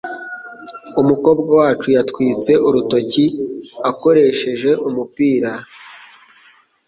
Umukobwa 1.01 1.49
wacu 1.59 1.87
yatwitse 1.95 2.51
urutoki 2.67 3.25
akoresheje 3.89 4.69
umupira. 4.87 5.51